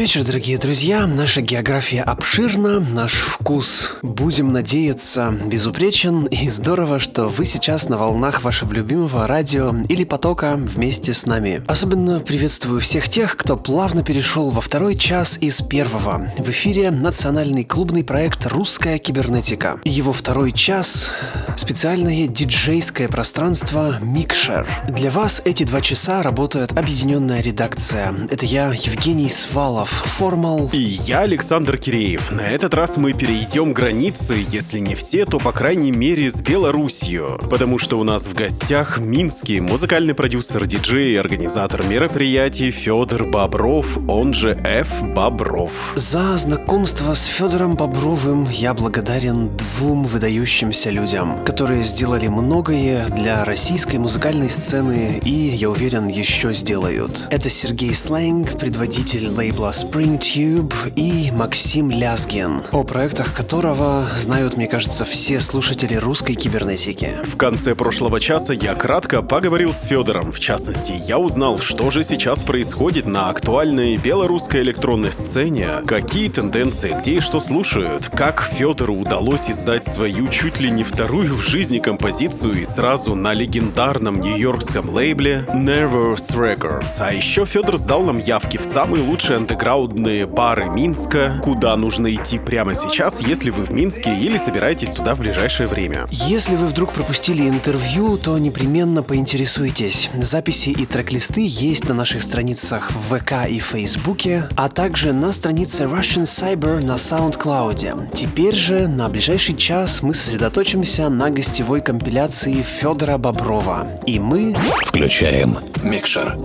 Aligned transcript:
Вечер, 0.00 0.24
дорогие 0.24 0.56
друзья. 0.56 1.06
Наша 1.06 1.42
география 1.42 2.00
обширна, 2.00 2.80
наш 2.80 3.16
вкус, 3.20 3.98
будем 4.00 4.50
надеяться, 4.50 5.30
безупречен. 5.44 6.24
И 6.24 6.48
здорово, 6.48 7.00
что 7.00 7.28
вы 7.28 7.44
сейчас 7.44 7.90
на 7.90 7.98
волнах 7.98 8.42
вашего 8.42 8.72
любимого 8.72 9.26
радио 9.26 9.74
или 9.90 10.04
потока 10.04 10.56
вместе 10.56 11.12
с 11.12 11.26
нами. 11.26 11.62
Особенно 11.66 12.18
приветствую 12.20 12.80
всех 12.80 13.10
тех, 13.10 13.36
кто 13.36 13.58
плавно 13.58 14.02
перешел 14.02 14.48
во 14.48 14.62
второй 14.62 14.94
час 14.94 15.36
из 15.38 15.60
первого. 15.60 16.32
В 16.38 16.48
эфире 16.48 16.90
национальный 16.90 17.64
клубный 17.64 18.02
проект 18.02 18.46
«Русская 18.46 18.96
кибернетика». 18.96 19.80
Его 19.84 20.14
второй 20.14 20.52
час– 20.52 21.10
специальное 21.58 22.26
диджейское 22.26 23.08
пространство 23.08 23.96
«Микшер». 24.00 24.66
Для 24.88 25.10
вас 25.10 25.42
эти 25.44 25.64
два 25.64 25.82
часа 25.82 26.22
работает 26.22 26.72
объединенная 26.72 27.42
редакция. 27.42 28.14
Это 28.30 28.46
я, 28.46 28.72
Евгений 28.72 29.28
Свалов, 29.28 29.89
Формал. 29.90 30.68
И 30.72 30.78
я, 30.78 31.20
Александр 31.20 31.78
Киреев. 31.78 32.30
На 32.30 32.42
этот 32.42 32.74
раз 32.74 32.96
мы 32.96 33.12
перейдем 33.12 33.72
границы, 33.72 34.44
если 34.46 34.78
не 34.78 34.94
все, 34.94 35.24
то 35.24 35.38
по 35.38 35.52
крайней 35.52 35.92
мере 35.92 36.30
с 36.30 36.42
Белоруссию. 36.42 37.38
Потому 37.50 37.78
что 37.78 37.98
у 37.98 38.04
нас 38.04 38.26
в 38.26 38.34
гостях 38.34 38.98
минский 38.98 39.60
музыкальный 39.60 40.14
продюсер, 40.14 40.66
диджей 40.66 41.12
и 41.12 41.16
организатор 41.16 41.82
мероприятий 41.86 42.70
Федор 42.70 43.24
Бобров, 43.24 43.98
он 44.08 44.34
же 44.34 44.50
Ф. 44.64 45.02
Бобров. 45.02 45.94
За 45.96 46.36
знакомство 46.36 47.14
с 47.14 47.24
Федором 47.24 47.76
Бобровым 47.76 48.46
я 48.50 48.74
благодарен 48.74 49.56
двум 49.56 50.04
выдающимся 50.04 50.90
людям, 50.90 51.44
которые 51.44 51.82
сделали 51.82 52.28
многое 52.28 53.08
для 53.08 53.44
российской 53.44 53.96
музыкальной 53.96 54.50
сцены 54.50 55.20
и, 55.24 55.30
я 55.30 55.70
уверен, 55.70 56.08
еще 56.08 56.52
сделают. 56.52 57.26
Это 57.30 57.48
Сергей 57.48 57.94
Слэнг, 57.94 58.58
предводитель 58.58 59.28
лейбла 59.28 59.72
Spring 59.80 60.18
Tube 60.18 60.74
и 60.94 61.30
Максим 61.30 61.90
Лязгин, 61.90 62.62
о 62.70 62.82
проектах 62.82 63.32
которого 63.32 64.04
знают, 64.14 64.58
мне 64.58 64.66
кажется, 64.66 65.06
все 65.06 65.40
слушатели 65.40 65.94
русской 65.94 66.34
кибернетики. 66.34 67.12
В 67.24 67.38
конце 67.38 67.74
прошлого 67.74 68.20
часа 68.20 68.52
я 68.52 68.74
кратко 68.74 69.22
поговорил 69.22 69.72
с 69.72 69.84
Федором. 69.84 70.32
В 70.32 70.40
частности, 70.40 70.92
я 71.08 71.18
узнал, 71.18 71.60
что 71.60 71.90
же 71.90 72.04
сейчас 72.04 72.42
происходит 72.42 73.06
на 73.06 73.30
актуальной 73.30 73.96
белорусской 73.96 74.60
электронной 74.60 75.12
сцене, 75.12 75.68
какие 75.86 76.28
тенденции, 76.28 76.94
где 77.00 77.14
и 77.14 77.20
что 77.20 77.40
слушают, 77.40 78.10
как 78.14 78.42
Федору 78.42 78.96
удалось 78.96 79.48
издать 79.50 79.86
свою 79.86 80.28
чуть 80.28 80.60
ли 80.60 80.70
не 80.70 80.84
вторую 80.84 81.34
в 81.36 81.40
жизни 81.40 81.78
композицию 81.78 82.60
и 82.60 82.64
сразу 82.66 83.14
на 83.14 83.32
легендарном 83.32 84.20
нью-йоркском 84.20 84.90
лейбле 84.90 85.46
Nervous 85.54 86.34
Records. 86.34 86.96
А 86.98 87.14
еще 87.14 87.46
Федор 87.46 87.78
сдал 87.78 88.02
нам 88.02 88.18
явки 88.18 88.58
в 88.58 88.64
самые 88.64 89.02
лучшие 89.02 89.38
андеграундные 89.70 90.26
бары 90.26 90.68
Минска, 90.68 91.40
куда 91.42 91.76
нужно 91.76 92.12
идти 92.12 92.38
прямо 92.38 92.74
сейчас, 92.74 93.20
если 93.20 93.50
вы 93.50 93.64
в 93.64 93.70
Минске 93.70 94.16
или 94.16 94.36
собираетесь 94.36 94.90
туда 94.90 95.14
в 95.14 95.20
ближайшее 95.20 95.68
время. 95.68 96.08
Если 96.10 96.56
вы 96.56 96.66
вдруг 96.66 96.92
пропустили 96.92 97.48
интервью, 97.48 98.16
то 98.16 98.36
непременно 98.38 99.02
поинтересуйтесь. 99.02 100.10
Записи 100.14 100.70
и 100.70 100.86
трек-листы 100.86 101.46
есть 101.46 101.88
на 101.88 101.94
наших 101.94 102.22
страницах 102.22 102.90
в 102.90 103.16
ВК 103.16 103.48
и 103.48 103.60
Фейсбуке, 103.60 104.48
а 104.56 104.68
также 104.68 105.12
на 105.12 105.32
странице 105.32 105.84
Russian 105.84 106.24
Cyber 106.24 106.84
на 106.84 106.96
SoundCloud. 106.96 108.10
Теперь 108.12 108.54
же 108.54 108.88
на 108.88 109.08
ближайший 109.08 109.56
час 109.56 110.02
мы 110.02 110.14
сосредоточимся 110.14 111.08
на 111.08 111.30
гостевой 111.30 111.80
компиляции 111.80 112.62
Федора 112.62 113.18
Боброва. 113.18 113.86
И 114.06 114.18
мы... 114.18 114.56
Включаем 114.86 115.58
микшер. 115.82 116.36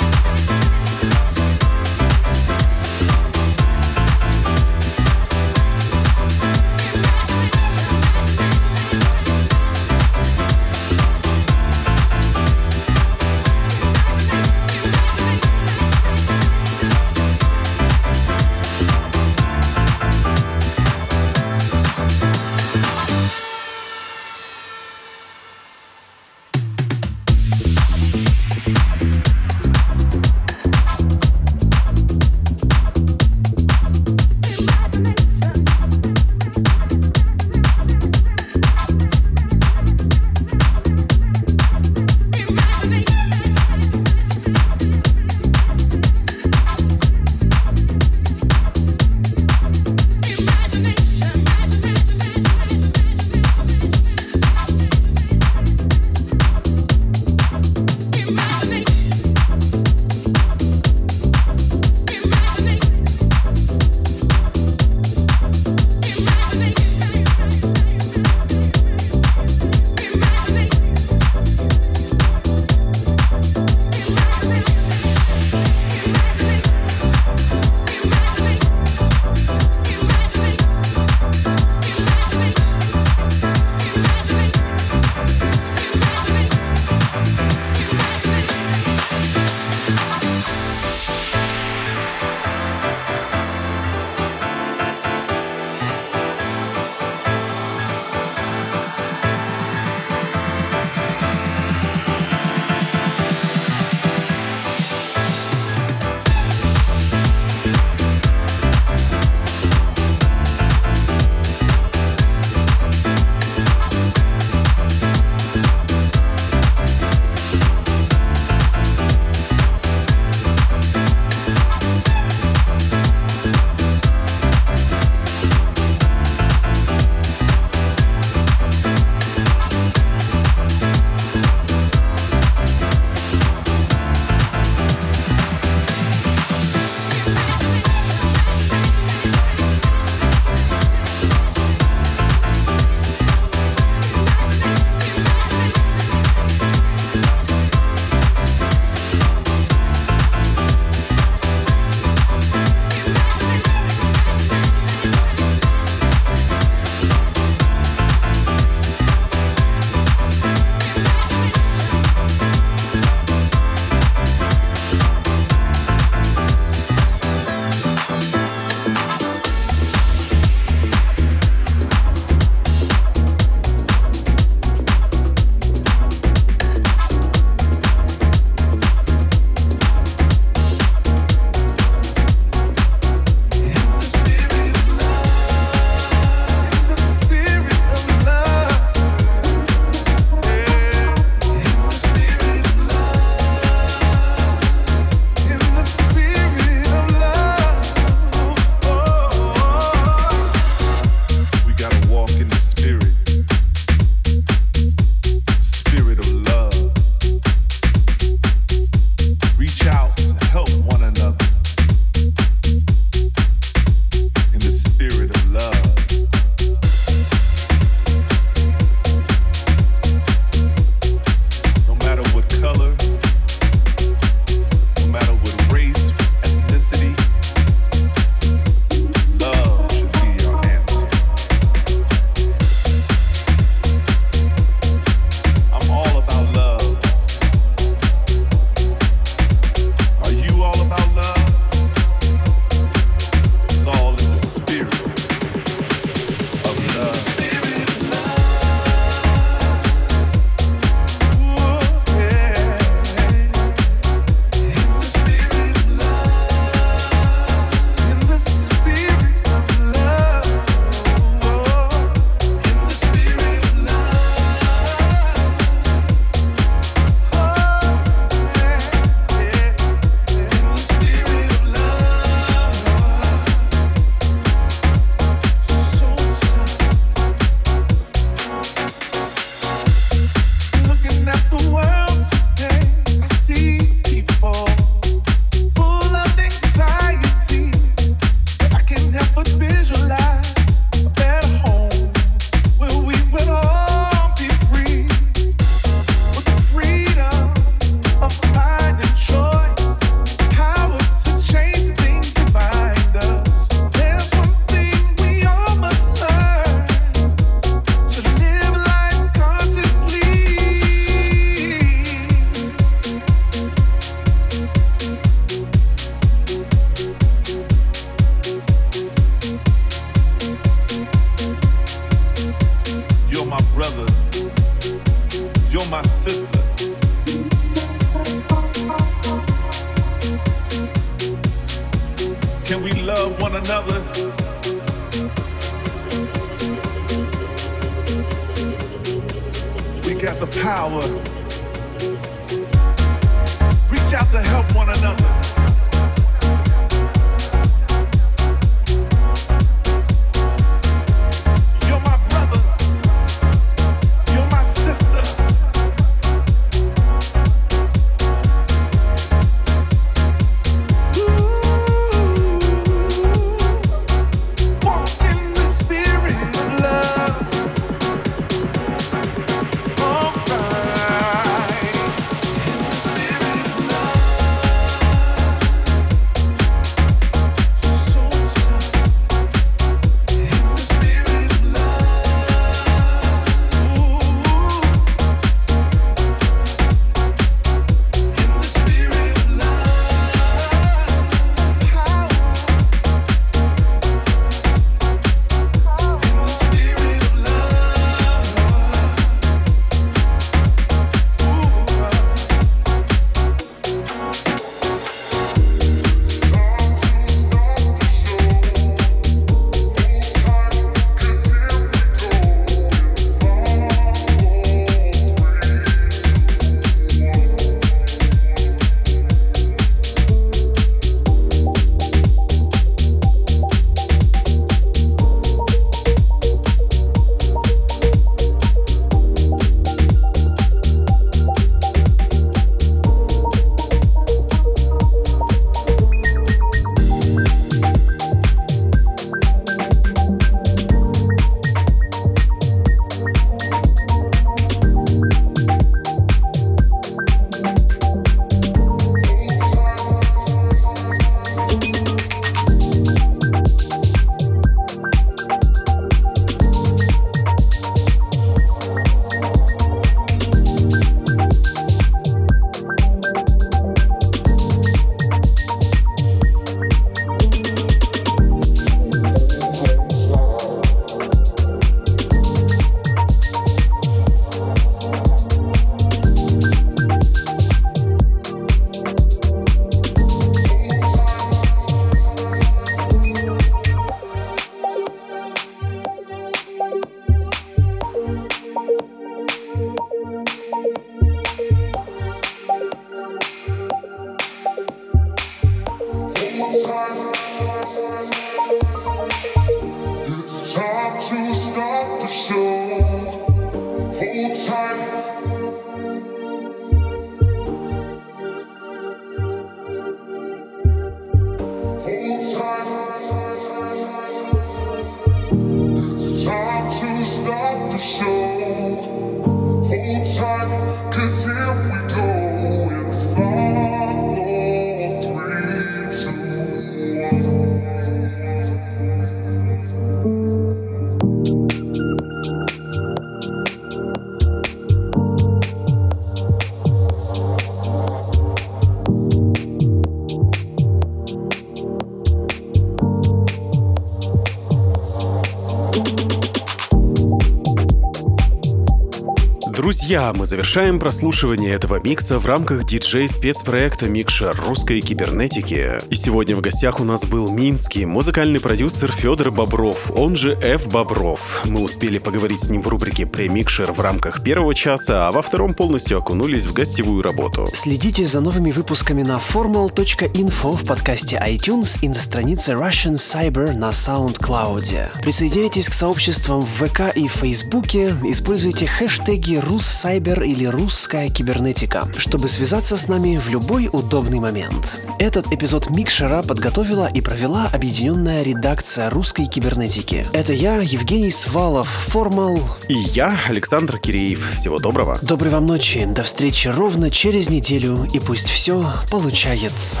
Друзья, 550.12 550.34
мы 550.34 550.44
завершаем 550.44 550.98
прослушивание 550.98 551.72
этого 551.72 551.98
микса 551.98 552.38
в 552.38 552.44
рамках 552.44 552.84
диджей-спецпроекта 552.84 554.10
«Микшер 554.10 554.54
русской 554.68 555.00
кибернетики». 555.00 555.98
И 556.10 556.14
сегодня 556.16 556.54
в 556.54 556.60
гостях 556.60 557.00
у 557.00 557.04
нас 557.04 557.24
был 557.24 557.50
минский 557.50 558.04
музыкальный 558.04 558.60
продюсер 558.60 559.10
Федор 559.10 559.50
Бобров, 559.50 560.10
он 560.14 560.36
же 560.36 560.52
F. 560.60 560.88
Бобров. 560.88 561.62
Мы 561.64 561.80
успели 561.80 562.18
поговорить 562.18 562.60
с 562.60 562.68
ним 562.68 562.82
в 562.82 562.88
рубрике 562.88 563.24
«Премикшер» 563.24 563.90
в 563.90 564.00
рамках 564.00 564.44
первого 564.44 564.74
часа, 564.74 565.28
а 565.28 565.32
во 565.32 565.40
втором 565.40 565.72
полностью 565.72 566.18
окунулись 566.18 566.66
в 566.66 566.74
гостевую 566.74 567.22
работу. 567.22 567.66
Следите 567.72 568.26
за 568.26 568.42
новыми 568.42 568.70
выпусками 568.70 569.22
на 569.22 569.38
formal.info 569.38 570.76
в 570.76 570.84
подкасте 570.86 571.42
iTunes 571.42 571.98
и 572.02 572.10
на 572.10 572.16
странице 572.16 572.72
Russian 572.72 573.14
Cyber 573.14 573.72
на 573.72 573.88
SoundCloud. 573.88 575.22
Присоединяйтесь 575.22 575.88
к 575.88 575.94
сообществам 575.94 576.60
в 576.60 576.86
ВК 576.86 577.16
и 577.16 577.26
Фейсбуке, 577.28 578.14
используйте 578.24 578.86
хэштеги 578.86 579.54
«Руссайбер» 580.02 580.42
или 580.42 580.64
«Русская 580.64 581.28
кибернетика», 581.28 582.02
чтобы 582.16 582.48
связаться 582.48 582.96
с 582.96 583.06
нами 583.06 583.36
в 583.36 583.48
любой 583.50 583.88
удобный 583.92 584.40
момент. 584.40 585.00
Этот 585.20 585.52
эпизод 585.52 585.90
Микшера 585.90 586.42
подготовила 586.42 587.08
и 587.14 587.20
провела 587.20 587.70
объединенная 587.72 588.42
редакция 588.42 589.10
русской 589.10 589.46
кибернетики. 589.46 590.26
Это 590.32 590.54
я, 590.54 590.80
Евгений 590.80 591.30
Свалов, 591.30 591.86
Формал. 591.86 592.58
И 592.88 592.94
я, 592.94 593.38
Александр 593.46 593.98
Киреев. 593.98 594.54
Всего 594.56 594.78
доброго. 594.78 595.20
Доброй 595.22 595.52
вам 595.52 595.68
ночи, 595.68 596.04
до 596.04 596.24
встречи 596.24 596.66
ровно 596.66 597.08
через 597.08 597.48
неделю, 597.48 598.04
и 598.12 598.18
пусть 598.18 598.48
все 598.48 598.84
получается. 599.08 600.00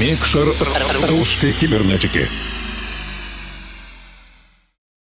Микшер 0.00 0.48
русской 1.10 1.52
кибернетики. 1.52 2.26